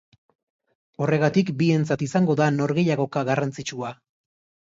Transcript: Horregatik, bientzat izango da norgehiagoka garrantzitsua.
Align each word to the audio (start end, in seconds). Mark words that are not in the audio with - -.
Horregatik, 1.05 1.51
bientzat 1.59 2.03
izango 2.05 2.37
da 2.39 2.47
norgehiagoka 2.55 3.23
garrantzitsua. 3.29 3.93